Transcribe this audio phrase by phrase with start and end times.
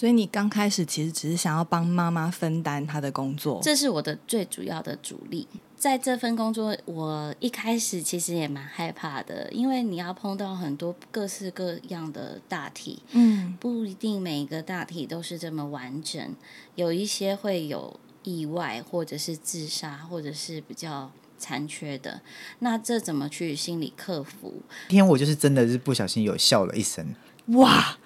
[0.00, 5.46] 所以你刚开始其实只是想要帮妈妈分担她的工作，这是我的最主要的主力。
[5.76, 16.34] 在这份工作，我一开始其实也蛮害怕的，因为你要碰到很多各式各样的大体，嗯不一定每一个大体都是这么完整，
[16.76, 22.22] 有一些会有意外，或者是自杀，或者是比较残缺的。
[22.60, 24.62] 那这怎么去心理克服？
[24.88, 27.14] 今天我就是真的是不小心有笑了一声，
[27.48, 27.98] 哇，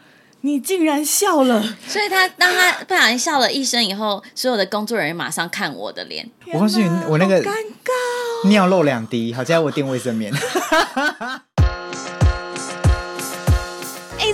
[0.45, 7.49] 你竟然笑了，所以他当他不小心笑了一声以后，所有的工作人员马上看我的脸，我告诉你我那个尴尬
[8.45, 10.31] 哦，尿漏两滴，好在我垫卫生棉。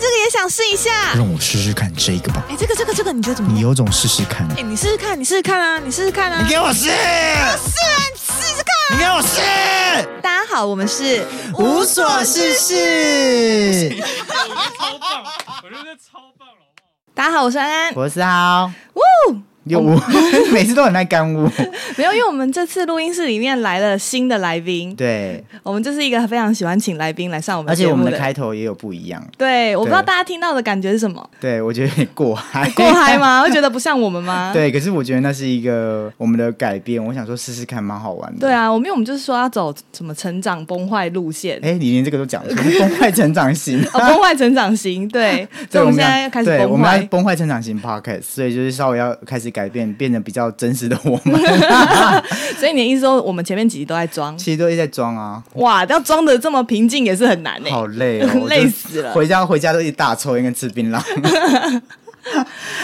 [0.01, 3.59] 哎，这个也想试一下，让我试试看这个吧，哎，这个这个这个你觉得怎么样？
[3.59, 6.97] 你有种试试看，哎，你试试看，你试试看啊，你试试看啊你，给我试，试啊，
[8.11, 8.71] 你试试看。
[8.93, 9.37] 你给我试，
[10.23, 11.23] 大家好，我们是
[11.59, 13.91] 无所事事。
[13.91, 15.23] 超棒，
[15.65, 17.13] 我觉得超棒了，好不好？
[17.15, 17.93] 大家好，我是安安。
[17.95, 20.01] 我是豪，呜，有污，
[20.51, 21.47] 每次都很爱干污。
[21.99, 29.25] 没有，因为我们这次录音室里面来了新的来宾，对，我们就是一个非常喜欢请来宾来上我们而且我们的开头也有不一样。
[29.37, 33.19] 对，我不知道大家听到的感觉是什么，对，我觉得有点过嗨，过嗨？
[33.19, 33.43] 吗？
[33.47, 34.51] 会觉得不像我们吗？
[34.53, 38.41] 对，可是我觉得那是一个我们的改变，我想说试试看，蛮好玩的。
[38.41, 43.81] 对，啊，我们因为我们就是说要走什么成长崩坏路线，哎，你连这个都讲了，崩坏成长型。
[43.93, 47.07] 哦，崩坏成长型，对，所以我们现在要开始对，我崩们要坏。
[47.11, 51.41] 崩坏成长型 podcast，所以就是稍微要开始改变，变得比较真实的我们。
[52.59, 54.37] 所以你的意思说，我们前面几集都在装？
[54.37, 57.71] 其实都一直在装啊，哇，要装的这么平静也是很难呢。
[57.71, 61.01] 好累哦， 累死了回家回家都一大抽烟跟吃槟榔。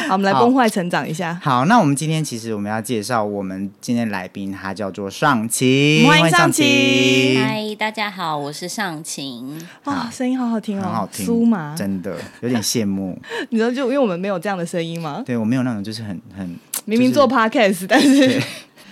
[0.09, 1.39] 好，我们来崩坏成长一下。
[1.43, 9.61] 好，那我们今天其实我们要介绍我们今天来宾，他叫做上晴，欢迎上晴晴嗨，大家好，我是上晴。
[9.85, 11.75] 哇，声音好好听哦，很好听，酥麻。
[11.77, 13.17] 真的有点羡慕。
[13.51, 15.23] 你知道，就因为我们没有这样的声音吗？
[15.27, 18.43] 对我没有那种就是很很，明明做 podcast，但是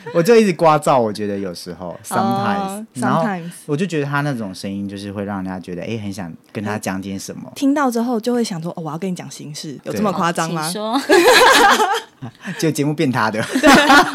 [0.12, 10.72] 我就一直刮噪，我觉得有时候 sometimes，、哦然后 sometimes 我就觉得他那种声音就是会让人家觉得哎、很想跟他讲点什么，听到之后就会想说，哦，我要跟你讲心事，有这么夸张吗请？
[10.80, 11.00] 说。
[12.58, 13.42] 就节目变他的。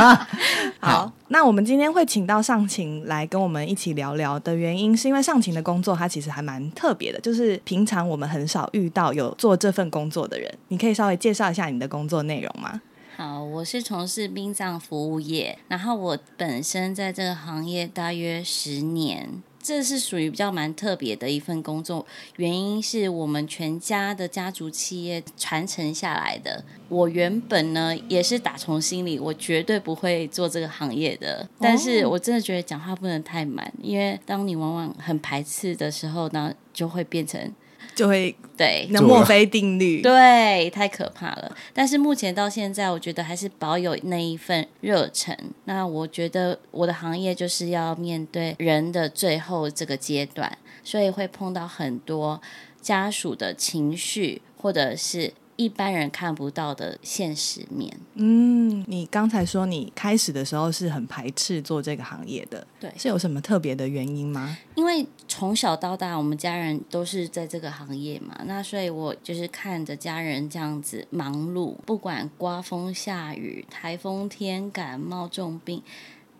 [0.81, 10.51] 好，那我们今天会请到上晴来跟我们一起聊聊的原因，是因为上晴的工作它其实还蛮特别的，就是平常我们很少遇到有做这份工作的人。
[10.69, 12.81] 你可以稍微介绍一下你的工作内容吗？
[13.19, 19.43] 好，我是从事殡葬服务业，然后我本身在这个行业大约十年。
[19.61, 22.05] 这是属于比较蛮特别的一份工作，
[22.37, 26.63] 原因是我们全家的家族企业传承下来的。
[26.87, 31.45] 我原本呢也是打从心里，我绝对不会做这个行业的。
[31.59, 37.53] 但是我真的觉得讲话不能太满，因为当你往往很排斥的时候呢，就会变成
[37.99, 40.01] 就会对那墨菲定律。
[40.01, 41.53] 对，太可怕了。
[41.73, 45.37] 但是目前到现在，我觉得还是保有那一份热忱。
[45.65, 52.41] 那我觉得我的行业就是要面对人的最后这个阶段，所以会碰到很多
[52.79, 57.93] 家属的情绪，或者是一般人看不到的现实面。
[58.13, 64.57] 嗯，你刚才说你开始的时候是很排斥做这个行业的，对是有什么特别的原因吗？
[64.75, 75.83] 因为从小到大，我们家人都是在这个行业嘛，那所以我就是看着家人这样子忙碌，不管刮风下雨、台风天、感冒重病，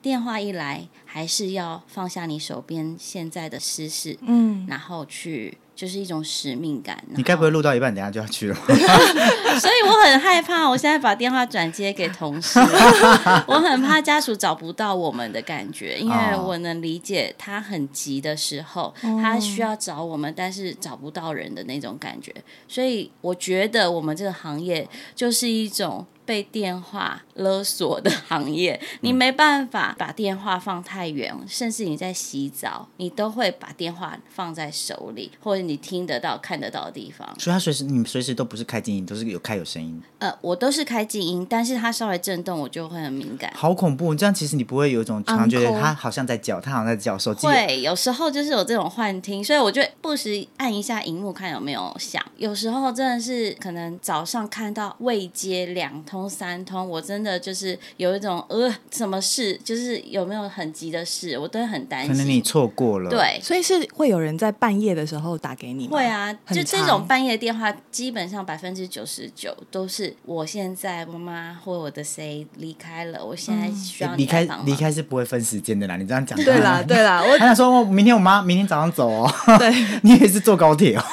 [0.02, 5.58] 电话一来，还是要放下你手边现在的私事，嗯，然后去。
[5.80, 8.62] 就是一种使命感，你该不会录到一半，等下就要去了吗？
[9.58, 12.60] 所以我很害怕，我现在把电话转接给同事，
[13.48, 22.36] 我很怕家属找不到我们的感觉，因为哦我能理解他很急的时候，他需要找我们，但是找不到人的那种感觉。
[22.68, 24.86] 所以我觉得我们这个行业
[25.16, 26.06] 就是一种。
[26.30, 37.28] 被电话勒索的行业，你没办法把电话放太远，甚至你在洗澡，你都会把电话放在手里，或者你听得到、看得到的地方。
[37.40, 43.52] 所以他随时你们随时都不是开静音，都是有开有声音，呃，我都是开静音，但是它稍微震动，我就会很敏感。
[43.56, 44.14] 好恐怖。
[44.14, 52.24] 这样其实你不会有一种常常觉得他好像在叫，他好像在叫，手机对有时候就是有这种幻听，所以我就不时按一下荧幕看有没有响。
[52.38, 62.12] 有时候真的是可能早上看到未接两通通三通，我真的就是有一种呃，什么事就是有没有很急的事，我都会很担心。
[62.12, 63.40] 可能你错过了。，对。
[63.42, 65.98] 所以是会有人在半夜的时候打给你吗？
[65.98, 75.96] 会啊，就这种半夜电话，基本上百分之九十九都是我现在妈妈或我的谁离开了，我现在需要离开离开是不会分时间的啦。
[75.98, 79.74] 你这样讲，对啦，对啦， 我他想说，哦明天我妈明天早上走哦，对
[80.04, 81.04] 你也是坐高铁哦。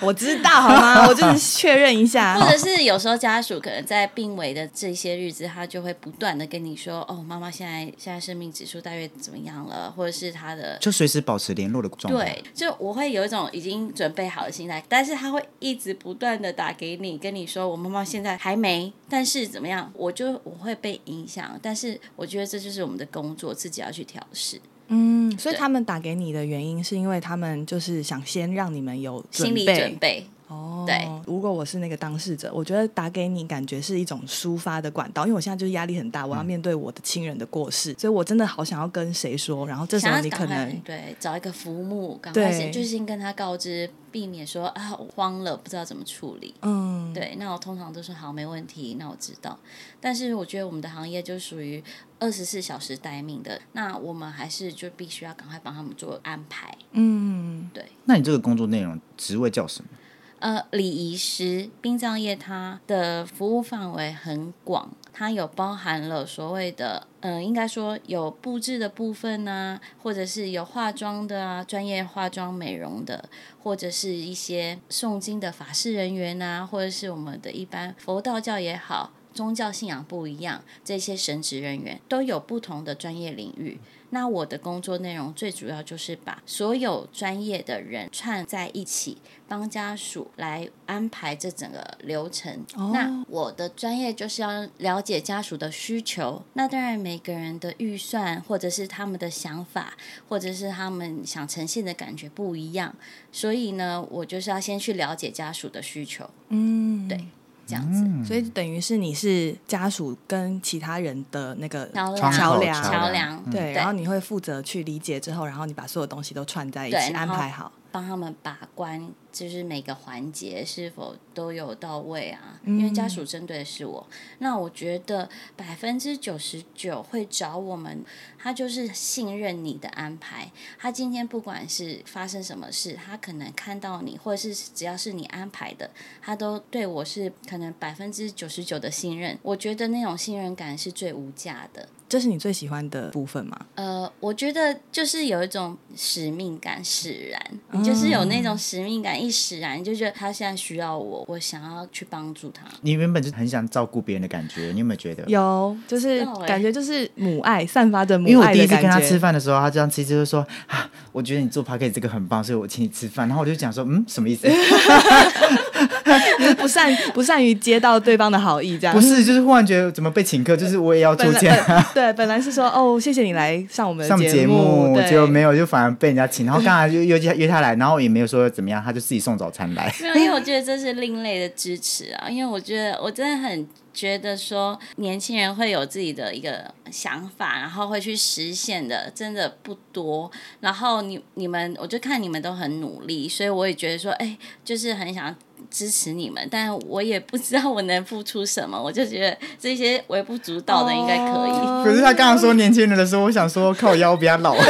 [0.00, 1.06] 我知道好吗？
[1.06, 2.50] 我就是确认一下或。
[2.50, 12.24] 者是有时候家属可能在病危的这些日子，他就会不断的跟你说：“哦，妈妈现在现在生命指数大约怎么样了？”或者是他的就随时保持联络的状态。
[12.24, 30.26] 对，就我会有一种已经准备好的心态，但是他会一直不断的打给你，跟你说：“我妈妈现在还没，但是怎么样？”我就我会被影响，但是我觉得这就是我们的工作，自己要去调试，嗯，所以他们打给你的原因是因为他们就是想先让你们有心理准备。
[30.50, 31.08] 哦，对。
[31.26, 46.52] 如果我是那个当事者，我觉得打给你感觉是一种抒发的管道，因为我现在就是压力很大，我要面对我的亲人的过世，所以我真的好想要跟谁说，然后这时候你可能对找一个服务，赶快先就先跟他告知，避免说啊我慌了，不知道怎么处理。
[46.62, 49.56] 嗯，对，那我通常都说好，没问题，那我知道。
[50.00, 51.82] 但是我觉得我们的行业就属于
[52.18, 56.76] 二十四小时待命的，那我们还是就必须要赶快帮他们做安排。
[56.92, 59.90] 嗯，对那你这个工作内容职位叫什么？
[60.40, 73.28] 呃，礼仪师殡葬业它的服务范围很广，它有包含了所谓的，呃，应该说有布置的部分啊，或者是有化妆的啊，专业化妆美容的，
[73.62, 79.12] 或者是一些诵经的法事人员啊，或者是我们的一般佛道教也好。
[79.32, 83.78] 宗教信仰不一样，这些神职人员都有不同的专业领域。
[84.10, 89.18] 那我的工作内容最主要就是把所有专业的人串在一起，
[89.48, 92.64] 帮家属来安排这整个流程。
[92.74, 96.42] 哦那我的专业就是要了解家属的需求。
[96.54, 99.96] 那当然，每个人的预算或者是他们的想法，
[100.28, 102.94] 或者是他们想呈现的感觉不一样，
[103.30, 107.26] 所以呢，我就是要先去了解家属的需求，嗯，对
[107.70, 108.04] 这样子。
[108.26, 117.70] 所以等于是你是家属跟其他人的那个桥梁，桥梁，对，对然后你会负责去理解之后，然后你把所有东西都串在一起，安排好。
[117.90, 122.60] 帮他们把关，就是每个环节是否都有到位啊？
[122.64, 124.06] 嗯因为家属针对的是我，
[124.38, 128.04] 那我觉得百分之九十九会找我们，
[128.38, 130.50] 他就是信任你的安排。
[130.78, 135.90] 他今天不管是发生什么事，他可能看到你，或者是只要是你安排的，
[136.20, 139.38] 他都对我是可能百分之九十九的信任。
[139.42, 141.88] 我觉得那种信任感是最无价的。
[142.10, 143.56] 这是你最喜欢的部分吗？
[143.76, 147.40] 呃，我觉得就是有一种使命感使然，
[147.70, 152.64] 你就是有那种使命感一使然，你就觉得他现在需要我，我想要去帮助他。
[152.80, 155.22] 你原本就很想照顾别人的感觉，你有没有觉得？
[155.28, 159.08] 有，就是感觉就是母爱散发着母因为我爱第一次跟他的感觉。
[159.08, 163.28] 吃饭的时候，他这样吃就是说啊，我觉得你做 p a r k e t 这个很棒，所以我请你吃饭。
[163.28, 164.48] 然后我就讲说，嗯，什么意思？
[166.58, 171.56] 不善不善于接到对方的好意，这样不是，就是忽然觉得怎么被请客，就是我也要本出钱。
[171.94, 176.44] 对，本来是说哦，谢谢你来上我们的上节目，对结果没有，就反而被人家请。
[176.46, 179.92] 然后刚才就约约约他来，然后也没有说怎么样，他就自己送早餐来。
[180.00, 190.30] 没有，因为我觉得这是另类的支持啊，因为我觉得我真的很觉得说年轻人会有自己的一个想法，然后会去实现的，真的不多。
[190.60, 195.34] 然后你你们，我就看你们都很努力，所以我也觉得说，哎，就是很想。
[195.70, 201.50] 支持你们，但我也不知道我能付出什么，我就觉得这些微不足道的应该可以。
[201.50, 204.66] 哦可是他刚刚说年轻人的时候，我想说靠腰比较老， 你也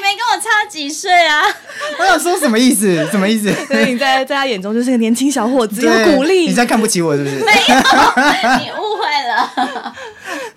[0.00, 1.42] 没跟我差几岁啊，
[1.98, 3.06] 我想说什么意思？
[3.10, 3.52] 什么意思？
[3.66, 6.54] 所以你在在他眼中就是个年轻小伙子，对要鼓励你现。
[6.56, 7.36] 在看不起我是不是？
[7.36, 7.78] 没有
[8.60, 9.94] 你误会了。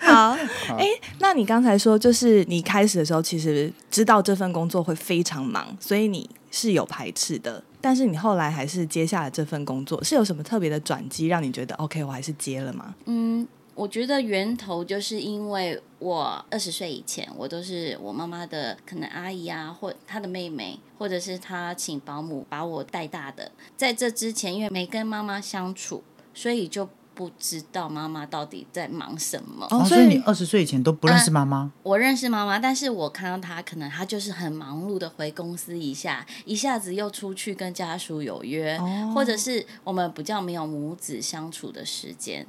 [0.00, 0.36] 好，
[0.78, 0.86] 哎、
[1.18, 7.62] 那你刚才说，就是你开始的时候，其实知道这份工作会非常忙，所以你是有排斥的。
[7.86, 12.92] 但是你后来还是接下了这份工作，是有什么特别的转机让你觉得 OK，我还是接了吗？
[13.04, 23.52] 嗯，我觉得源头就是因为我二十岁以前，我都是我妈妈的可能阿姨啊，或她的妹妹，或者是她请保姆把我带大的。
[23.76, 26.02] 在这之前，因为没跟妈妈相处，
[26.34, 29.66] 所以就不知道妈妈到底在忙什么。
[29.86, 31.72] 所以你二十岁以前都不认识妈妈？
[31.82, 42.46] 我认识妈妈，但是我看到她，可能她就是很忙碌的回公司一下，一下子又出去跟家属有约，哦或者是我们比较没有母子相处的时间。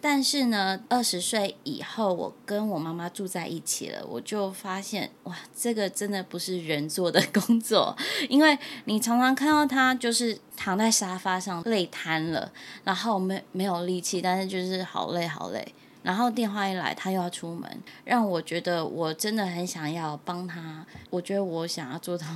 [0.00, 7.96] 但是呢，二十岁以后，我跟我妈妈住在一起了，我就发现哇，这个真的不是人做的工作，
[8.28, 12.52] 因为你常常看到她就是躺在沙发上累瘫了，
[12.84, 15.74] 然后没没有力气，但是就是好累好累。
[16.00, 20.86] 然后电话一来，他又要出门，让我觉得我真的很想要帮他。
[21.10, 22.26] 我觉得我想要做到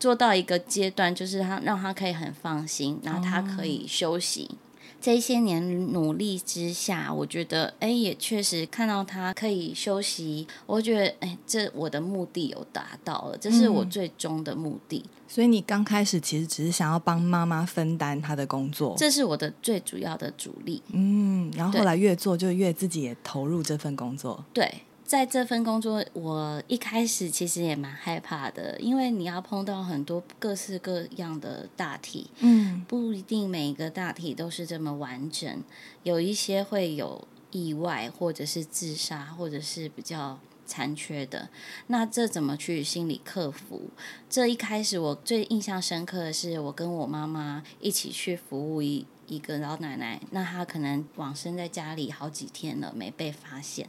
[0.00, 4.58] 做到一个阶段，就是他让他可以很放心，然后他可以休息。
[5.00, 10.46] 这些年努力之下，我觉得哎，也确实看到他可以休息。
[10.66, 15.04] 我觉得哎，这我的目的有达到了，这是我最终的目的。
[15.28, 20.82] 所以你刚开始其实只是想要帮妈妈分担她的工作，这是我的最主要的主力。
[20.92, 24.44] 嗯，然后后来越做就越自己也投入这份工作。
[24.52, 24.82] 对。
[25.08, 35.64] 在这份工作，我一开始其实也蛮害怕的，因为你要碰到很多各式各样的大体，嗯，不一定每一个大体都是这么完整，
[36.02, 41.48] 有一些会有意外，或者是自杀，或者是比较残缺的。
[41.86, 43.88] 那这怎么去心理克服？
[44.28, 53.88] 这一开始我最印象深刻的是，我跟我妈妈一起去服务一一个老奶奶，那她可能往生在家里好几天了，没被发现。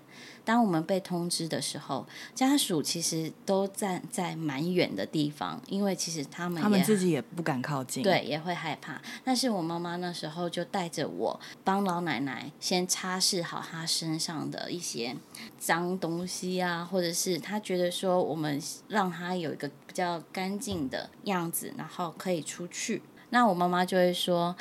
[0.49, 8.99] 当我们被通知的时候，家属其实都站在蛮远的地方，因为其实他们他们自己也不敢靠近，对，也会害怕。
[9.23, 15.15] 但是我妈妈那时候就带着我帮老奶奶先擦拭好她身上的一些
[15.59, 23.03] 脏东西啊，或者是她觉得说我们让她有一个比较干净的样子，然后可以出去。
[23.29, 24.55] 那我妈妈就会说。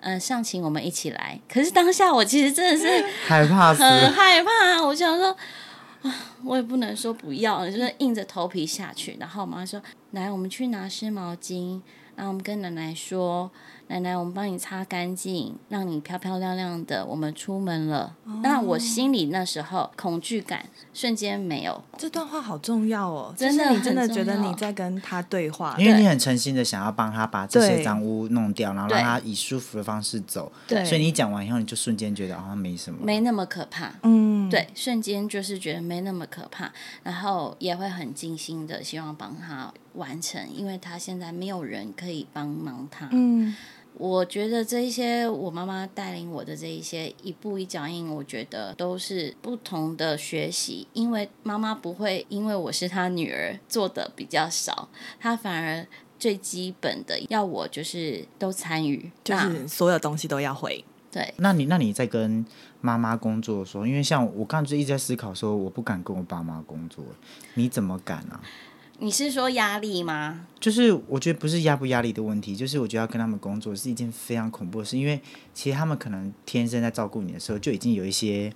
[0.00, 1.40] 嗯，上请我们一起来。
[1.48, 4.82] 可是当下我其实真的是害怕，很害怕。
[4.84, 5.36] 我想说，
[6.02, 6.14] 啊，
[6.44, 9.16] 我也不能说不要，就是硬着头皮下去。
[9.20, 11.80] 然后我妈说：“来，我们去拿湿毛巾。”
[12.16, 13.50] 然后我们跟奶奶说。
[13.88, 17.04] 奶奶，我们帮你擦干净，让你漂漂亮亮的。
[17.06, 18.14] 我们出门了。
[18.42, 21.82] 那我心里那时候恐惧感瞬间没有。
[21.96, 30.52] 这段话好重要哦，真的，你真的觉得你在跟他对话，因为你很诚心的想要帮他把这些脏污弄掉，然后让他以舒服的方式走。
[30.66, 33.90] 对，所以你讲完以后，你就瞬间觉得好像没什么，没那么可怕。
[34.02, 36.70] 嗯，对，瞬间就是觉得没那么可怕，
[37.02, 43.08] 然后也会很尽心的希望帮他完成，因为他现在没有人可以帮忙他。
[43.12, 43.56] 嗯。
[43.94, 50.86] 我觉得这一些我妈妈带领我的这一些一步一脚印，我觉得都是不同的学习。
[50.92, 55.86] 因为妈妈不会因为我是她女儿做的比较少，她反而
[56.18, 60.84] 最基本的要我就是都参与，就是所有东西都要会。
[61.10, 62.44] 对，那你那你在跟
[62.82, 67.02] 妈妈工作的时候，因为像我刚才就一直在思考说，我不敢跟我爸妈工作，
[67.54, 68.40] 你怎么敢啊？
[69.00, 70.46] 你是说压力吗？
[70.58, 75.20] 就是我觉得不是压不压力的问题，就是我觉得要跟他们工作是一件非常恐怖的事，因为
[75.54, 78.52] 其实他们可能天生在照顾你的时候就已经有一些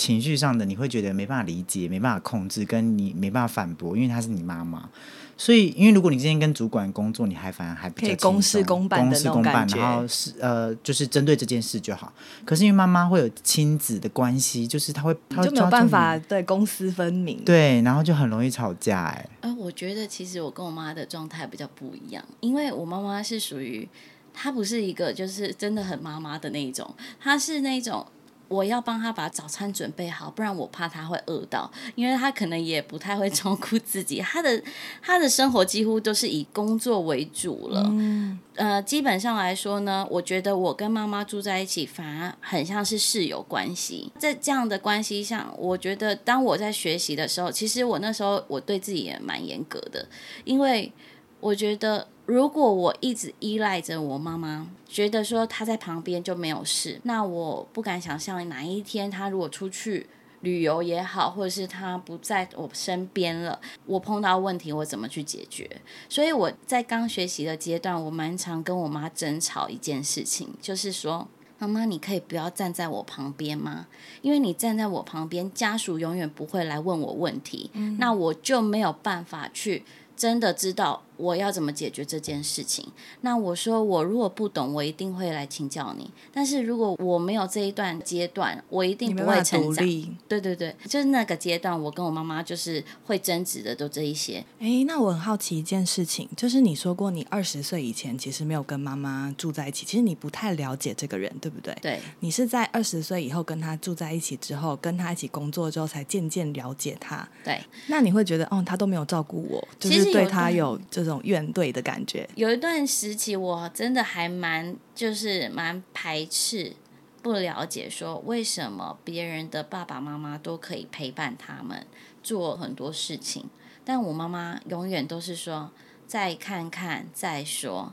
[0.00, 4.88] 情绪上的，你会觉得没办法理解、没办法控制，跟你没办法反驳，因为她是你妈妈。
[5.36, 12.12] 所以，因为如果你今天跟主管工作，你还反而还比较公事公办公事公办，然后是呃，就是针对这件事就好。
[12.44, 19.04] 可是因为妈妈会有亲子的关系，就是她会，他就没有办法对公私分明，对，然后就很容易吵架。
[19.04, 23.88] 哎，呃，我觉得其实我跟我妈的状态比较不一样，因为我妈妈是属于
[24.34, 28.06] 她不是一个就是真的很妈妈的那一种，她是那种。
[28.50, 34.18] 我要帮他把早餐准备好，不然我怕他会饿到，因为他可能也不太会照顾自己。
[34.18, 34.60] 他的
[35.00, 37.84] 他的生活几乎都是以工作为主了。
[37.92, 44.12] 嗯呃，基本上来说呢，我觉得我跟妈妈住在一起，反而很像是室友关系。
[44.18, 50.06] 在这样的关系上，我觉得当我在学习的时候，其实我那时候我对自己也蛮严格的，
[50.44, 50.92] 因为
[51.40, 52.08] 我觉得。
[52.26, 60.06] 如果我一直依赖着我妈妈，觉得说她在旁边就没有事，那我不敢想象哪一天她如果出去
[60.42, 65.68] 旅游也好，或者是她不在我身边了，我碰到问题我怎么去解决？
[66.08, 71.26] 所以我在刚学习的阶段，我蛮常跟我妈争吵一件事情，就是说
[71.58, 73.88] 妈妈，你可以不要站在我旁边吗？
[74.22, 79.82] 因为你站在我旁边，家属永远不会来问我问题，那我就没有办法去
[80.16, 81.02] 真的知道。
[81.20, 82.86] 我要怎么解决这件事情？
[83.20, 86.10] 那我说，我如果不懂，我一定会来请教你。
[86.32, 89.86] 但是如果我没有这一段阶段，我一定不会成长。
[90.26, 94.44] 对对对，就是那个阶段，我跟我妈妈就是会争执的，都这一些。
[94.58, 101.76] 哎，那我很好奇一件事情，就是你说过，你二十岁以前其实没有跟妈妈住在一起，其实你不太了解这个人，对不对？
[101.82, 102.00] 对。
[102.20, 107.28] 你是在二十岁以后跟他住在一起之后，跟他一起工作之后，才渐渐了解他。
[107.44, 107.60] 对。
[107.88, 111.09] 那你会觉得，哦，他都没有照顾我，就是对他有这种。
[111.10, 116.74] 种怨怼的感觉，有一段时期我真的还蛮就是蛮排斥
[117.22, 121.86] 不了解说为什么别人的爸爸妈妈都可以陪伴他们
[122.22, 123.50] 做很多事情，
[123.84, 125.70] 但我妈妈永远都是说
[126.06, 127.92] 再看看再说。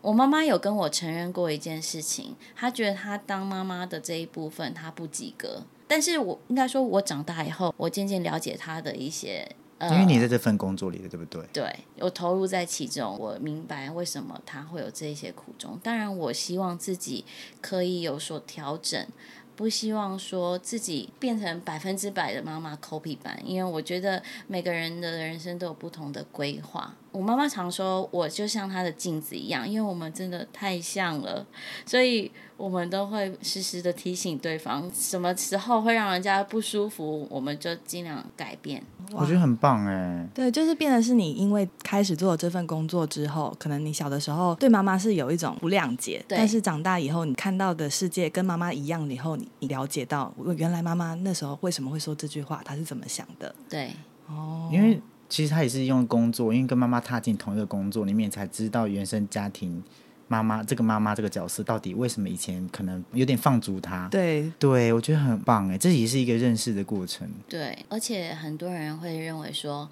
[0.00, 9.54] 我妈妈有跟我承认过一件事情，她觉得她当妈妈的这一部分她不及格，但是我应该说，我长大以后，我渐渐了解她的一些。
[9.90, 11.42] 因为你在这份工作里的，对不对？
[11.52, 15.78] 对，我投入在其中，我明白为什么他会有这些苦衷。
[15.82, 17.24] 当然，我希望自己
[17.60, 19.06] 可以有所调整。
[19.54, 26.94] 不希望说自己变成百分之百的妈妈 copy 版，因为我觉得每个人的人生都有不同的规划。
[27.12, 31.46] 我妈妈常说我就像她的镜子一样，因为我们真的太像了，
[31.84, 38.82] 所以我们都会时时的提醒对方，什么时候会让人家不舒服，我们就尽量改变。
[39.12, 40.26] 我觉得很棒哎。
[40.34, 53.54] 对，就是变得是你因为开始做了这份工作之后，可能你小的时候对妈妈是有一种不谅解，但是长大以后你看到的世界跟妈妈一样以后，你你了解到原来妈妈那时候为什么会说这句话，她是怎么想的？
[53.68, 53.90] 对，
[54.28, 54.98] 哦，因为。
[55.32, 59.82] 其实他也是用工作，因为跟妈妈踏进同一个工作里面，才知道原生家庭
[60.28, 64.06] 妈妈这个妈妈这个角色到底为什么以前可能有点放逐他。
[64.10, 67.26] 对，对我觉得很棒哎，这也是一个认识的过程。
[67.48, 69.88] 对，而且很多人会认为说，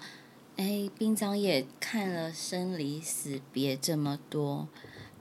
[0.57, 4.67] 哎，殡葬业看了生离死别这么多，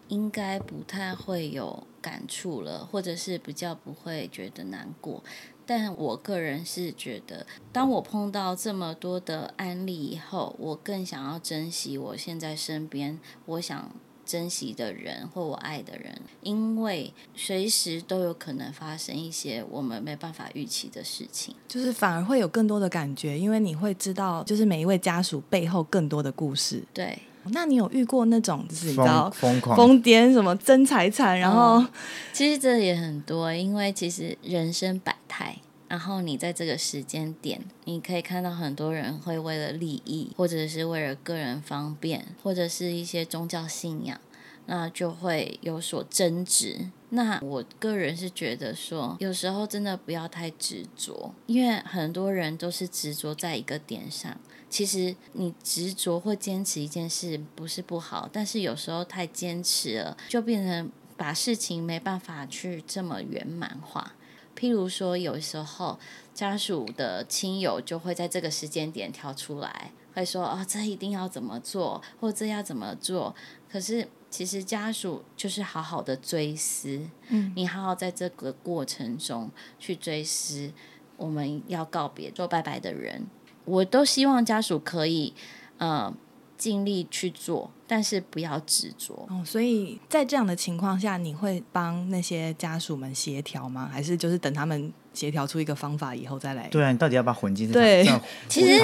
[0.09, 5.25] 应该不太会有感触了，或者是比较不会觉得难过。
[5.73, 13.89] 但我个人是觉得，当我碰到这么多的案例以后，我更想要珍惜我现在身边我想
[14.27, 26.83] 珍惜的人或我爱的人，因为随时都有可能发生一些我们没办法预期的事情，就是反而会有更多的感觉，因为你会知道，就是每一位家属背后更多的故事。
[26.93, 27.17] 对，
[27.49, 31.85] 那你有遇过那种就是你知道疯狂疯癫什么争财产，然后
[32.32, 35.56] 其实这也很多，因为其实人生百态。
[35.88, 44.20] 然后你在这个时间点，你可以看到很多人会为了利益，或者是为了个人方便，或者是一些宗教信仰，
[44.66, 46.90] 那就会有所争执。
[47.09, 54.37] 那我个人是觉得说，有时候真的不要太执着，因为很多人都是执着在一个点上。
[54.71, 64.15] 其实你执着或坚持一件事不是不好，但是有时候太坚持了，就变成把事情没办法去这么圆满化。
[64.57, 65.99] 譬如说，有时候
[66.33, 73.35] 家属的亲友就会在这个时间点跳出来，会说：“哦，这一定要怎么做，或这要怎么做。”
[73.71, 80.73] 可是，其实家属就是好好的追思，嗯，你好好在这个过程中去追思
[81.17, 83.27] 我们要告别做拜拜的人，
[83.70, 85.33] 我都希望家属可以，
[85.78, 86.12] 呃。
[86.61, 89.26] 尽力去做，但是不要执着。
[89.30, 93.88] 哦，所以在这样的情况下，你会帮那些家属们协调吗？
[93.90, 96.68] 还是就是等他们协调出一个方法以后再来？
[96.68, 97.70] 对啊，你到底要不要混进？
[97.70, 98.05] 对，
[98.49, 98.79] 其实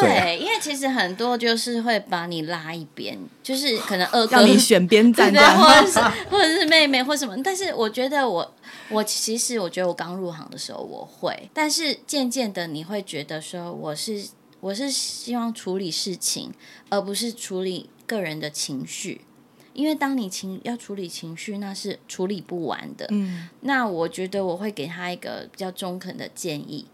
[0.00, 5.98] 对，因为其实很多就是会把你拉一边，就是可能二哥你选边站，或者是
[6.30, 7.34] 或者是妹妹或什么。
[7.42, 8.54] 但是我觉得我
[8.90, 14.28] 我其实我觉得我刚入行的时候我会，但是渐渐的你会觉得说我是。
[14.62, 16.52] 我是希望处理事情，
[16.90, 19.22] 而不是处理个人的情绪，
[19.80, 23.06] 因为当你情要处理情绪，那是处理不完的。
[23.10, 26.84] 嗯，那我觉得我会给他一个比较中肯的建议，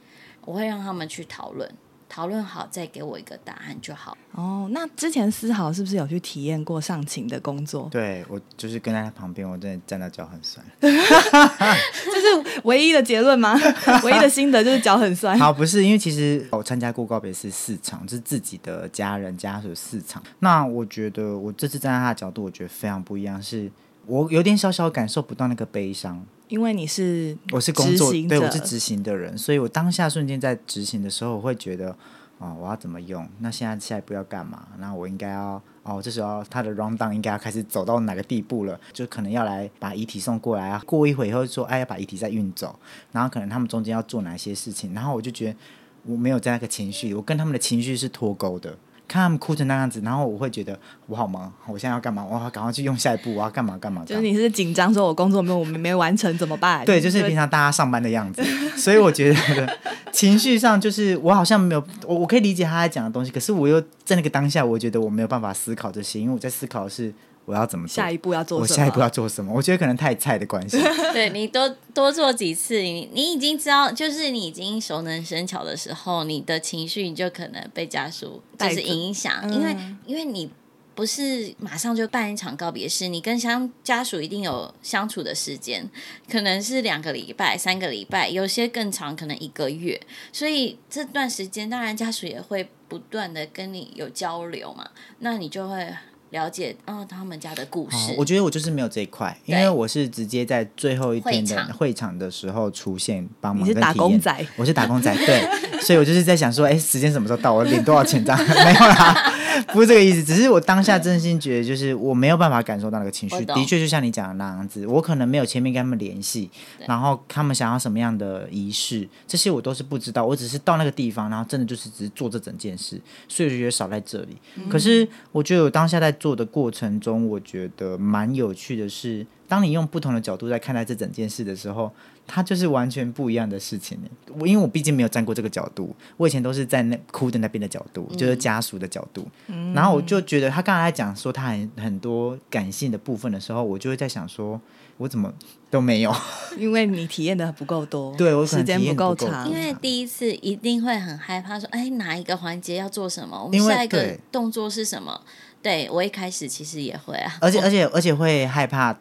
[0.44, 1.68] 我会让他们去讨论。
[2.08, 4.16] 讨论好再给我一个答案就好。
[4.32, 7.88] 哦，那之前思豪是不是有去体验过上琴的工作？
[7.90, 10.64] 对我就是跟在他旁边，我真的站到脚很酸。
[10.80, 13.58] 这是唯一的结论吗？
[14.04, 15.38] 唯一的心得就是脚很酸。
[15.38, 20.22] 好，不是因为其实我参加过告别式四场，就是自己的家人家属四场。
[20.40, 23.70] 那我觉得我这次站在他的角度，我觉得非常不一样，是
[24.06, 26.24] 我有点小小感受不到那个悲伤。
[26.48, 31.90] 因为你是我是工作对我是执行的人，所以我当下瞬间在执行的时候，我会觉得
[32.38, 33.28] 哦，我要怎么用？
[33.40, 34.68] 那现在下一步要干嘛？
[34.78, 38.78] 那我应该要哦，这时候他的 round down 应该要开始走到哪个地步了？
[38.92, 40.80] 就可能要来把遗体送过来啊。
[40.86, 42.78] 过一会以后说，哎，要把遗体再运走，
[43.10, 44.94] 然后可能他们中间要做哪些事情？
[44.94, 45.56] 然后我就觉得
[46.04, 48.78] 我没有在那个情绪，我跟他们的情绪是脱钩的。
[49.08, 52.24] 看他们哭成那样子，然后我会觉得我好忙，我现在要干嘛？
[52.24, 54.04] 我要赶快去用下一步，我要干嘛干嘛？
[54.04, 56.84] 就是你是紧张，说我工作没有我没完成怎么办？
[56.84, 58.42] 对，就是平常大家上班的样子。
[58.76, 59.78] 所以我觉得
[60.12, 67.12] 情绪上就是我好像没有，我我可以理解他在讲的东西，可是我又在那个当下，我觉得我没有办法思考这些，因为我在思考的是。
[67.46, 68.58] 我要怎么下一步要做？
[68.58, 69.52] 我下一步要做什么？
[69.54, 70.76] 我觉得可能太菜的关系。
[71.14, 80.50] 对你多多做几次，你你已经知道，就是你已经熟能生巧的时候，你的情绪你就可能被家属就是影响，因为因为你
[80.96, 85.88] 不是马上就办一场告别式，你跟相家属一定有相处的时间，
[86.28, 90.00] 可能是两个礼拜、三个礼拜，有些更长，可能一个月。
[90.32, 95.94] 所以这段时间，当然家属也会不断的跟你有交流嘛，那你就会
[96.30, 97.96] 了解嗯他们家的故事。
[98.12, 107.52] 哦我觉得我就是没有这一块，因为我是直接在最后一天的会场的时候出现帮忙你是打工仔我是打工仔，对，所以我就是在想说，哎，时间什么时候到？
[107.52, 108.38] 我领多少钱这样？
[108.46, 109.32] 没有啦，
[109.72, 113.44] 不是这个意思，只是我当下真心觉得，就是我没有办法感受到那个情绪。
[113.44, 116.50] 的确，就像你讲的那样子，我可能没有前面跟他们联系，
[116.86, 120.24] 然后他们想要什么样的仪式，这些我都是不知道。
[120.24, 124.36] 我只是到那个地方，然后真的就是只是做这整件事，所以我就觉得少在这里。
[124.68, 131.92] 可是我觉得我当下在做的过程中，我觉得蛮有趣的是，当你用不同的角度在看待这整件事的时候，
[132.26, 134.08] 它就是完全不一样的事情呢。
[134.38, 139.26] 我因为我毕竟没有站过这个角度，我以前都是在那哭的那边的角度，就是家属的角度。
[139.74, 144.60] 然后我就觉得他刚才讲说他很很多感性的部分的时候，我就会在想说，
[144.96, 145.32] 我怎么
[145.70, 146.14] 都没有？
[146.58, 153.44] 因为你体验的不够多， 对我时间不够够长，因为第一次一定会很害怕，说：“哎，哪一个环节要做什么？
[153.44, 155.20] 我们下一个动作是什么？”
[155.62, 158.96] 对我一开始其实也会啊，而且而且而且会害怕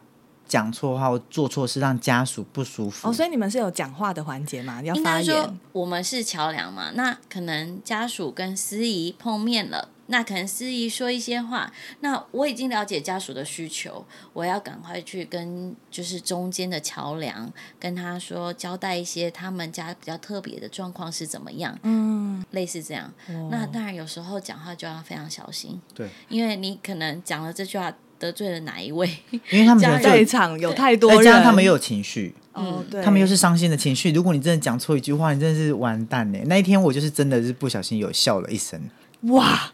[0.48, 3.08] 讲错话或做错事，让家属不舒服。
[3.08, 4.82] 哦，所以你们是有讲话的环节吗？
[4.82, 9.88] 要发应该说言，我们是桥梁嘛，那可能家属跟司仪碰面了。
[10.08, 23.12] 那可能司仪说一些话，那我已经了解家属的需求，我要赶快去跟就是中间的桥梁跟他说交代一些他们家比较特别的状况是怎么样，嗯，类似这样。
[23.50, 29.08] 那当然有时候讲话就要非常小心，对，因为你可能讲了这句话得罪了哪一位，
[29.50, 34.10] 因为他们在场有太多再人，加上他们又有情绪，哦，对，他们又是伤心的情绪。
[34.12, 36.38] 如果你真的讲错一句话，你真的是完蛋呢。
[36.46, 38.80] 那一天我就是真的是不小心有笑了一声，
[39.22, 39.72] 哇，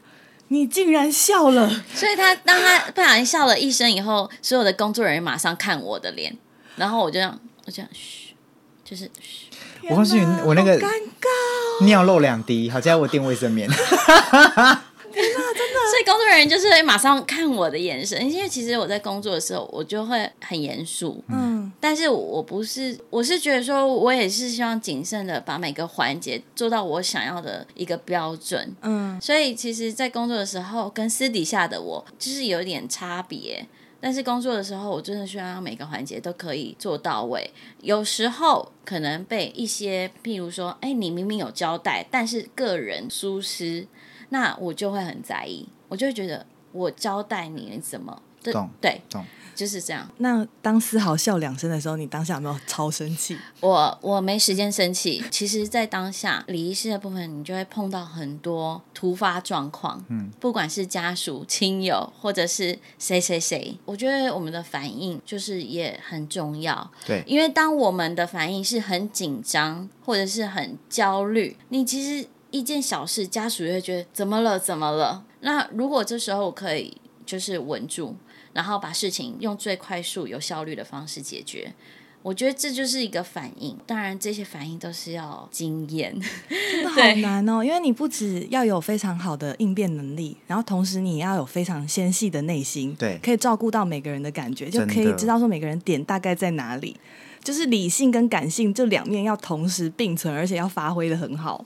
[0.49, 6.37] 你竟然笑了，所以他当他不小心笑了一声以后，所有的工作人员马上看我的脸，
[6.77, 8.35] 然后我就这样，我这样嘘，
[8.85, 9.47] 就是嘘。
[9.89, 13.69] 我告诉你我那个尴尬，尿漏两滴，好在我垫卫生棉。
[15.91, 21.23] 所以工作人员就是会马上看我的眼神，因为其实我在工作的时候，我就会很严肃。
[21.29, 28.75] 嗯，但是我不是，我是觉得说，我也是希望谨慎的把每个环节做到我想要的一个标准。
[28.83, 33.67] 嗯，所以其实，在工作的时候跟私底下的我就是有点差别。
[34.05, 37.49] 但是工作的时候，我真的希望让每个环节都可以做到位。
[37.83, 43.87] 有时候可能被一些，譬如说，哎，你明明有交代，但是个人疏失，
[44.33, 49.23] 那我就会很在意，我就会觉得我交代你，你怎么对懂对，懂
[49.55, 50.09] 就是这样。
[50.17, 53.37] 那当思豪笑两声的时候，你当下有没有超生气？
[53.61, 55.23] 我我没时间生气。
[55.31, 66.91] 其实，在当下礼仪师的部分，你就会碰到很多突发状况，嗯，不管是家属、亲友，或者是谁谁谁，我觉得我们的反应就是也很重要。
[67.07, 75.25] 对，因为当我们的反应是很紧张或者是很焦虑，你其实一件小事，家属也会觉得怎么了，怎么了？
[75.41, 78.15] 那如果这时候我可以就是稳住，
[78.53, 81.73] 然后把事情用最快速、有效率的方式解决。
[82.23, 86.15] 我觉得这就是一个反应，当然这些反应都是要经验。
[86.49, 96.97] 真的好难哦，因为你不只要有非常好的应变能力，然后同时你要有非常纤细的内心，对可以照顾到每个人的感觉，就可以知道说每个人点大概在哪里，
[97.43, 101.65] 就是理性跟感性这两面要同时并存，而且要发挥的很好。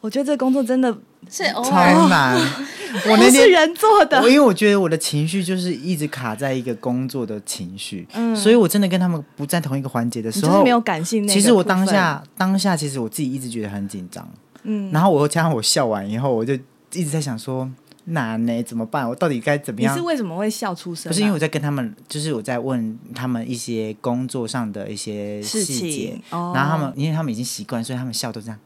[0.00, 0.96] 我觉得这工作真的
[1.30, 2.36] 是超难。
[3.08, 4.20] 我不是那天人做的。
[4.20, 8.34] 我，因为我觉得我的情绪就是一直卡在一个工作的情绪，嗯。
[8.34, 14.26] 所以我真的跟他们不在同一个环节的时候，没有感性那其实我当下当下，其实我自己一直觉得很紧张，
[14.62, 16.54] 嗯，然后我又加上我笑完以后，我就
[16.92, 17.68] 一直在想说
[18.04, 19.06] 难呢怎么办？
[19.06, 19.92] 我到底该怎么样？
[19.92, 20.04] 你是？
[20.04, 21.10] 为什么会笑出声啊？
[21.10, 28.58] 不是因为我在跟他们，就是我在问他们一些工作上的一些事细节然后他们因为他们已经习惯，所以他们笑都这样，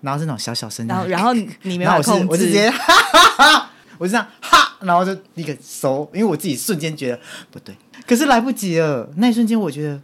[0.00, 7.74] 然后是那种小小声，然后然后你没然后我是办法控制，我就直接 哈哈哈，我就这样哈，然后就一个手，因为我自己瞬间觉得不对，
[8.06, 10.00] 可是来不及了，那一瞬间我觉得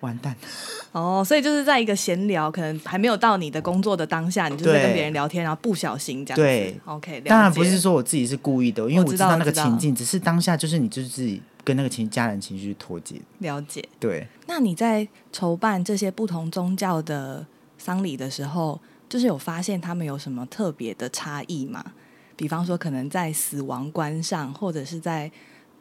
[0.00, 0.34] 完蛋，
[0.92, 6.42] 哦，所以就是在一个闲聊，可能还没有到你的工作的当下，你就是在跟别人聊天，然后不小心这样子。
[6.42, 13.86] 对，OK，当然不是说我自己是故意的，因为我知道那个情境，只是当下就是你就是自己跟那个情家人情绪脱节，了解。
[13.98, 17.44] 对，那你在筹办这些不同宗教的
[17.76, 21.84] 丧礼的时候，就是有发现他们有什么特别的差异吗？
[22.36, 25.30] 比方说，可能在死亡观上，或者是在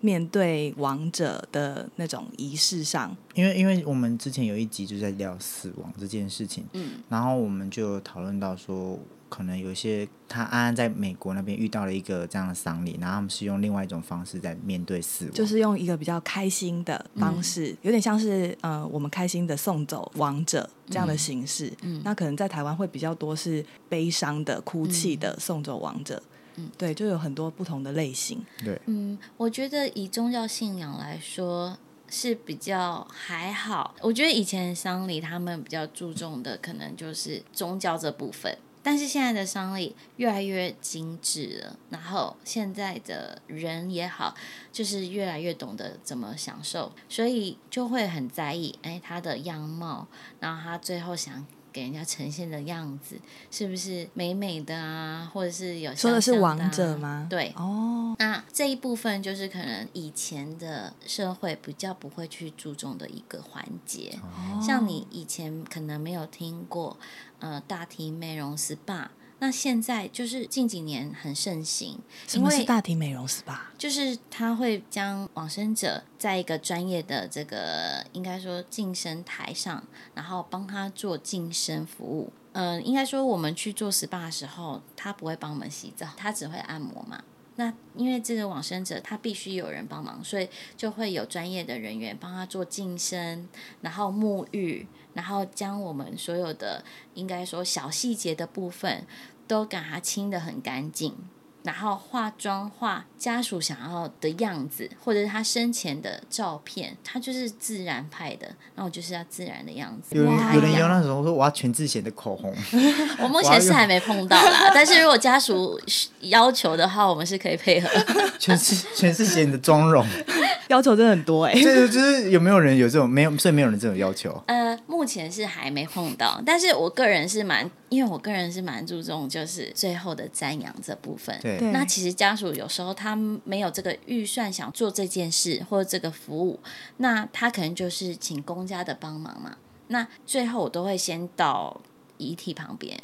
[0.01, 3.15] 面对亡者的那种仪式上？
[3.35, 8.97] 因为因为我们之前有一集就在聊死亡这件事情，嗯，然后我们就讨论到说，
[9.29, 21.71] 可能有一些他安安在美国那边遇到了一个这样的丧礼，然后他们是用另外一种方式在面对死亡，就是用一个比较开心的方式，有点像是呃，我们开心的送走亡者这样的形式。
[21.81, 26.21] 嗯那可能在台湾会比较多是悲伤的、哭泣的送走亡者。
[26.55, 28.43] 嗯对，就有很多不同的类型。
[28.65, 31.77] 对，嗯，我觉得以宗教信仰来说
[32.09, 33.95] 是比较还好。
[34.01, 44.35] 我觉得以前丧礼他们比较注重的可能就是宗教这部分，但是现在的商力越来越精致了，然后现在的人也好，
[44.71, 50.07] 就是越来越懂得怎么享受，所以就会很在意哎他的样貌，
[50.39, 51.45] 然后他最后想。
[51.71, 53.17] 给人家呈现的样子
[53.51, 57.27] 是不是美美的啊，或者是有说的是香香亡啊者吗？
[57.29, 66.97] 对，哦，那这一部分就是可能以前的社会比较不会去注重的一个环节，哦像你以前可能没有听过，
[67.39, 69.07] 呃，大体美容 SPA，
[69.39, 71.97] 那现在就是近几年很盛行，
[72.27, 73.57] 什么是大体美容 SPA？
[73.77, 82.31] 就是他会将往生者在一个专业的这个应该说晋升台上，然后帮他做晋升服务。
[82.51, 87.23] 嗯、应该说我们去做 SPA 的时候，他不会帮我们洗澡，他只会按摩嘛。
[87.55, 93.47] 那因为这个往生者他必须有人帮忙，所以就会有专业的人员帮他做净身，
[93.81, 99.05] 然后沐浴，然后将我们所有的应该说小细节的部分
[99.47, 101.15] 都给它清的很干净。
[101.61, 110.15] 然后化妆化家属想要的样子，或者是他生前的照片，他就是自然派的，那我就是要自然的样子。
[110.15, 112.55] 有人有人有那种说我要全智贤的口红，
[113.21, 115.79] 我目前是还没碰到啦，但是如果家属
[116.21, 117.89] 要求的话，我们是可以配合。
[118.39, 120.03] 全智全智贤的妆容，
[120.69, 124.41] 要求真的很多哎、就是就是有没有人有这种没有，所以没有人这种要求。
[124.47, 124.68] 呃，
[124.99, 131.39] 目前是还没碰到，但是我个人是蛮，因为我个人是蛮注重就是最后的瞻仰这部分。
[131.39, 136.59] 对，那其实家属有时候他没有这个预算想做这件事或者这个服务，
[136.97, 139.55] 那他可能就是请公家的帮忙嘛。
[139.87, 141.79] 那最后我都会先到
[142.17, 143.01] 遗体旁边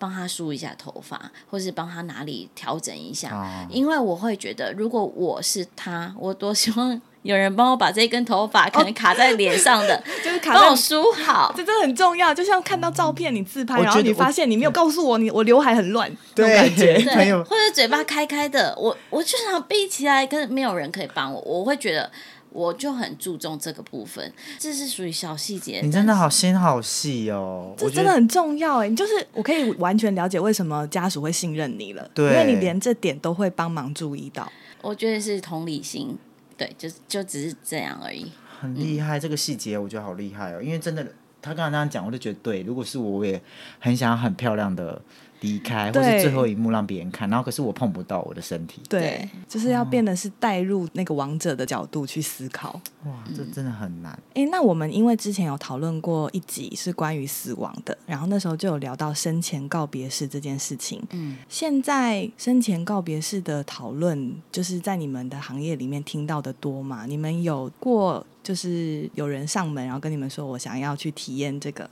[0.00, 11.52] 帮他梳一下头发，或是帮他哪里调整一下，哦因为我会觉得如果我是他，我多希望有人帮我把这根头发可能卡在脸上的， 就是卡在帮我梳好。
[11.56, 16.94] 这真的很重要，就像看到照片你自拍，然后你发现你没有告诉我你我刘海很乱，对感觉。
[16.94, 22.10] 很对，有或者嘴巴开开的，我我就想闭起来，可是没有人可以帮我，我会觉得
[22.50, 25.80] 我就很注重这个部分，这是属于小细节。
[25.82, 34.50] 你真的好心好细哦，这真的很重要哎，你就是我可以完全了解为什么家属会信任你了，对因为你连这点都会帮忙注意到。
[34.82, 36.16] 我觉得是同理心，
[36.56, 38.32] 对，就就只是这样而已。
[38.60, 41.06] 很厉害，这个细节我觉得好厉害哦，因为真的
[41.42, 43.40] 他刚才那样讲，我就觉得对，如果是我，我也
[43.78, 45.00] 很想要很漂亮的
[45.40, 52.80] 离开，或对是最后一幕让别人看，然后可是我碰不到我的身体，对对，就是要变得是带入那个王者的角度去思考。
[53.04, 54.18] 哇，这真的很难。
[54.34, 61.02] 诶，那我们因为之前有讨论过一集是关于死亡的，然后那时候就有聊到生前告别式这件事情。
[61.10, 67.06] 嗯，现在生前告别式的讨论，就是在你们的行业里面听到的多吗？
[67.06, 71.88] 你们有过就是有人上门，然后跟你们说我想要去体验这个？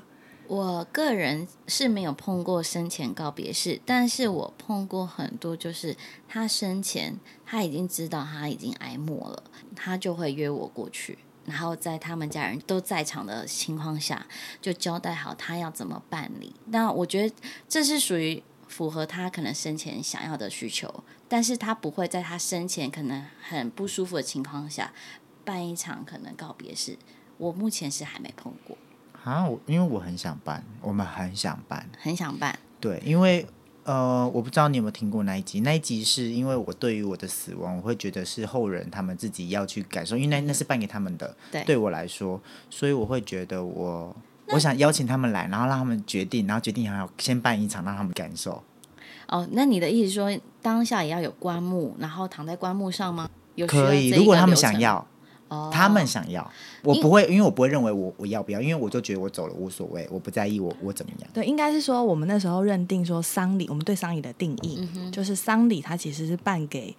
[0.46, 5.96] 我个人是没有碰过生前告别式，但是我碰过很多，就是
[6.28, 9.42] 他生前他已经知道他已经挨末了，
[9.74, 14.26] 他就会约我过去，然后在他们家人都在场的情况下，
[14.61, 16.54] 就交代好他要怎么办理。
[16.66, 17.35] 那我觉得
[17.66, 24.92] 这是属于符合他可能生前想要的需求，但是他不会在他生前可能很不舒服的情况下
[25.42, 26.98] 办一场可能告别式。
[27.38, 28.78] 我目前是还没碰过，
[29.24, 32.56] 啊，我因为我很想办，我们很想办，很想办。
[32.78, 33.44] 对，因为
[33.84, 44.14] 呃，我不知道你有没有听过那一集，那一集是因为我对于我的死亡，我会觉得是后人他们自己要去感受，因为那那是办给他们的，对对我来说，所以我会觉得我
[44.48, 48.62] 我想邀请他们来，然后让他们决定，然后决定还要先办一场，让他们感受。
[49.28, 53.28] 哦，那你的意思说当下也要有棺木，然后躺在棺木上吗？
[53.54, 55.06] 有可以，如果他们想要，
[55.55, 56.51] 哦、他们想要，
[56.83, 61.31] 我不会，因为我不会认为我我要不要，因为我就觉得我走了无所谓，我不在意我我怎么样。
[61.33, 66.95] 对，应该是说我们那时候认定说丧礼，我们对丧礼的定义、嗯就是丧礼它其实是办给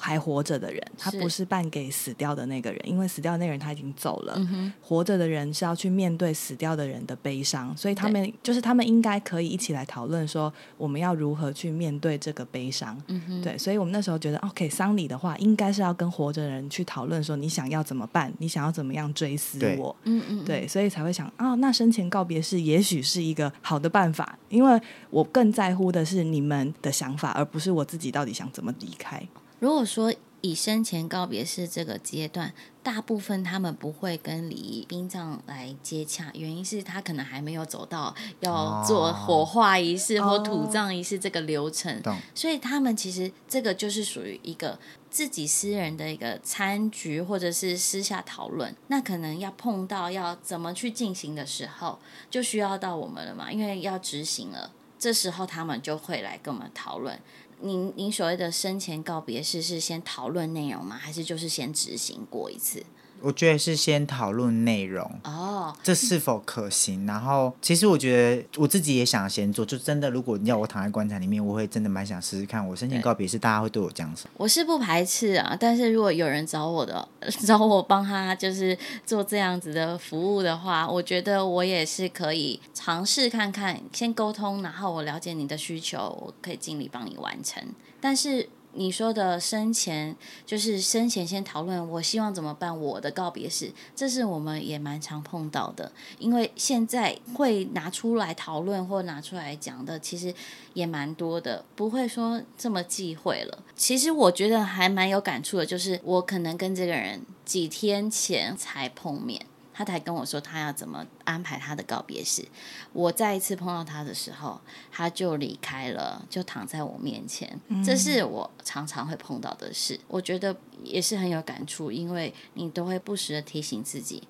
[0.00, 4.34] 还活着的人，他不是办给死掉的那个人，因为死掉的那个人他已经走了。
[4.36, 12.96] 嗯，活着的人是要去面对死掉的人的悲伤，所以他们就是他们应该可以一起来讨论说，我们要如何去面对这个悲伤。
[13.08, 19.94] 嗯，对，所以我们那时候觉得，OK，丧礼的话，应该是要跟活着的人去讨论说，你想要怎么办，你想要怎么样追思我。
[20.04, 24.80] 嗯嗯，对，所以才会想啊，那生前告别式也许是一个好的办法，因为
[25.10, 29.20] 我更在乎的是你们的想法，而不是我自己到底想怎么离开。
[29.58, 42.16] 如果说以生前告别式这个阶段，大部分他们不会跟礼仪殡葬来接洽，原因是他可能还没有走到要做火化仪式或土葬仪式这个流程，懂？
[42.36, 44.78] 所以他们其实这个就是属于一个
[45.10, 48.72] 自己私人的一个餐局，或者是私下讨论。
[48.86, 51.98] 那可能要碰到要怎么去进行的时候，
[52.30, 54.70] 就需要到我们了嘛，因为要执行了。
[55.00, 57.20] 这时候他们就会来跟我们讨论。
[57.60, 60.96] 您您所谓的生前告别式是先讨论内容吗？
[60.96, 62.84] 还是就是先执行过一次？
[63.20, 67.06] 我觉得是先讨论内容，哦，这是否可行。
[67.06, 72.66] 然后，其实我觉得我自己也想先做，就真的，如果你要我躺在棺材里面，我会真的蛮想试试看。
[72.66, 74.30] 我申请告别是，大家会对我讲什么？
[74.36, 77.08] 我是不排斥啊，但是如果有人找我的，
[77.46, 87.62] 找我帮他就是做这样子的服务的话，我觉得我也是可以尝试看看，先沟通，然后我了解你的需求，我可以尽力帮你完成。
[88.00, 90.14] 但是你说的生前，
[90.46, 100.32] 就是生前先讨论，我希望怎么办我的告别式，这是我们也蛮常碰到的，因为现在会拿出来讨论或拿出来讲的，其实
[100.74, 103.64] 也蛮多的，不会说这么忌讳了。
[103.74, 109.44] 其实我觉得还蛮有感触的，就是我可能跟这个人几天前才碰面。
[109.78, 112.44] 他才跟我说他要怎么安排他的告别式。
[112.92, 114.60] 我再一次碰到他的时候，
[114.90, 117.60] 他就离开了，就躺在我面前。
[117.84, 124.26] 这是我常常会碰到的事，我觉得也是很有感触，因为你都会不时的提醒自己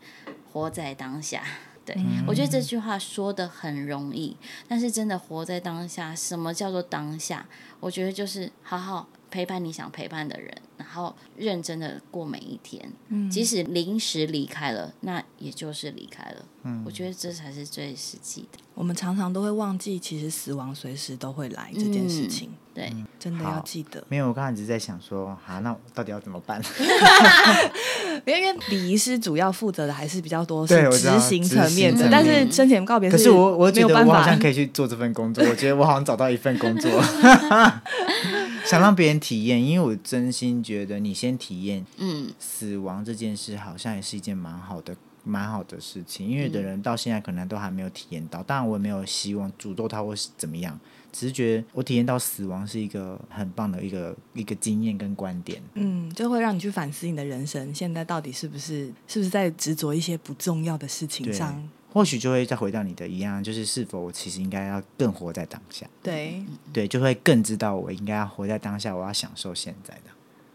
[0.53, 1.43] 活在当下。
[1.87, 1.97] 对，
[2.29, 4.37] 我觉得这句话说的很容易，
[4.69, 7.47] 但是真的活在当下，什么叫做当下？
[7.81, 12.91] 我觉得就是好好陪伴你想陪伴的人，然后认真的过每一天。
[13.09, 16.45] 嗯即使临时离开了，那也就是离开了。
[16.65, 18.59] 嗯，我觉得这才是最实际的。
[18.75, 24.03] 我们常常都会忘记，其实死亡随时都会来这件事嗯情，对，真的要记得。
[24.09, 26.61] 没有，我刚才只是在想说，啊，那我到底要怎么办？
[28.27, 36.91] 因为礼仪师主要负责的还是比较多是执行层面的，但是生前告别可是我我没觉有办法得我好像可以去做这份工作，我觉得我好像找到一份工作，
[38.69, 44.97] 想让别人体验，因为我真心觉得你先体验嗯，死亡这件事，好像也是一件蛮好的。
[45.25, 50.79] 蛮好的事情，因为有的人到现在可能都还没有体验到，当然我也没有希望诅咒他或是怎么样，
[51.13, 55.61] 只是觉得我体验到死亡是一个很棒的一个一个经验跟观点。
[55.75, 61.69] 嗯，就会让你去反思你的人生，现在到底是不是是不是在执着一些不重要的事情上？
[61.93, 65.87] 或许就会再回到你的一样，就是是否我其实应该要更活在当下。
[66.03, 70.11] 对，对，就会更知道我应该要活在当下，我要享受现在的。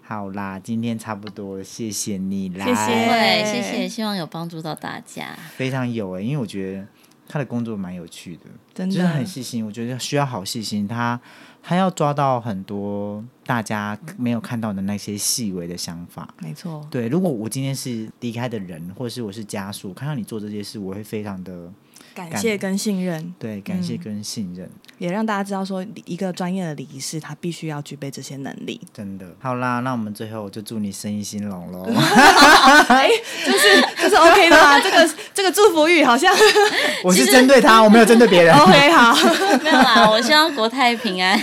[0.06, 5.36] 好啦，今天差不多了，谢谢你啦，谢谢，谢谢，希望有帮助到大家。
[5.56, 6.86] 非常有诶、因为我觉得
[7.34, 8.41] 他的工作蛮有趣的，
[8.76, 11.19] 真就是很细心，我觉得需要好细心，他
[11.63, 16.32] 他要抓到很多大家没有看到的那些细微的想法。
[16.39, 16.88] 没错。
[16.91, 21.74] 对，如果我今天是离开的人，或者是我是家属，看到你做这些事，我会非常的
[22.13, 24.69] 感谢跟信任，对感谢嗯跟信任。
[24.99, 28.80] 也让大家知道说，一个专业的礼仪师他必须要具备这些能力。
[28.93, 31.84] 真的，好啦，那我们最后就祝你生意兴隆喽！
[32.88, 33.10] 哎，
[33.45, 34.80] 就是就是 OK 的吗？
[34.80, 36.34] 这个这个祝福语好像
[37.04, 39.13] 我是针对他，我没有针对别人，OK 好。
[39.63, 41.38] 没有啦，我希望国泰平安。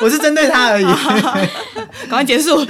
[0.00, 0.84] 我是针对他而已。
[2.08, 2.64] 赶快结束，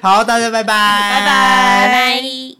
[0.00, 2.53] 好，大家拜拜，拜拜拜拜。